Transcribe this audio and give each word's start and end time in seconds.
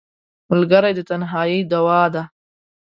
ملګری 0.49 0.91
د 0.97 0.99
تنهایۍ 1.09 1.59
دواء 1.71 2.07
ده 2.13 2.23